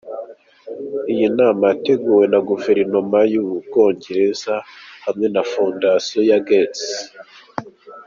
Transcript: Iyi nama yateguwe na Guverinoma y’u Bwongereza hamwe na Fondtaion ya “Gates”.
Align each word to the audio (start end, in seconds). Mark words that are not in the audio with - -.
Iyi 1.13 1.27
nama 1.39 1.63
yateguwe 1.71 2.25
na 2.31 2.39
Guverinoma 2.49 3.19
y’u 3.33 3.43
Bwongereza 3.65 4.53
hamwe 5.05 5.27
na 5.33 5.41
Fondtaion 5.51 6.21
ya 6.31 6.39
“Gates”. 6.47 6.83